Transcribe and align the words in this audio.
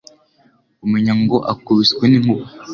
Umenya 0.85 1.13
ngo 1.21 1.37
akubiswe 1.53 2.03
n'inkuba. 2.07 2.45